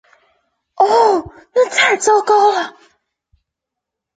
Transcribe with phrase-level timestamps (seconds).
[0.77, 2.75] 哦，那太糟糕了！